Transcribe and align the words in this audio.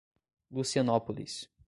Lucianópolis 0.49 1.47